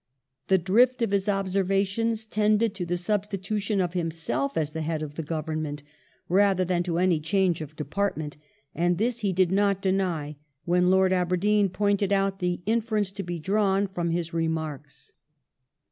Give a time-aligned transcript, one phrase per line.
[0.47, 5.13] "The drift of his observations tended to the substitution of himself as the Head of
[5.13, 5.83] the Government
[6.27, 8.35] rather than to any change of Department;
[8.73, 13.37] and this he did not deny, when Lord Aberdeen pointed out the inference to be
[13.37, 15.11] drawn from his remarks."